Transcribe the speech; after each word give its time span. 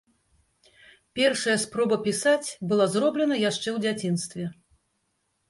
Першая 1.19 1.57
спроба 1.63 1.99
пісаць 2.07 2.47
была 2.73 2.85
зроблена 2.95 3.35
яшчэ 3.49 3.67
ў 3.67 3.77
дзяцінстве. 3.87 4.43